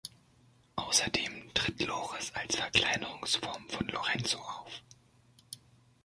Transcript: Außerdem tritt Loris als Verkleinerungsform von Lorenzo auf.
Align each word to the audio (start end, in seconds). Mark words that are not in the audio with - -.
Außerdem 0.77 1.53
tritt 1.53 1.79
Loris 1.85 2.31
als 2.33 2.55
Verkleinerungsform 2.55 3.69
von 3.69 3.87
Lorenzo 3.89 4.39
auf. 4.39 4.81